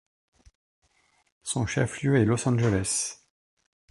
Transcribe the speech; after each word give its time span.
Son 1.43 1.67
chef-lieu 1.67 2.15
est 2.17 2.25
Los 2.25 2.47
Angeles. 2.49 3.19